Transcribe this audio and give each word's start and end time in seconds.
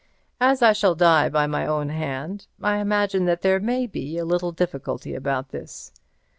As 0.39 0.63
I 0.63 0.73
shall 0.73 0.95
die 0.95 1.29
by 1.29 1.45
my 1.45 1.63
own 1.67 1.89
hand, 1.89 2.47
I 2.59 2.77
imagine 2.77 3.25
that 3.25 3.43
there 3.43 3.59
may 3.59 3.85
be 3.85 4.17
a 4.17 4.25
little 4.25 4.51
difficulty 4.51 5.13
about 5.13 5.49
this. 5.49 5.91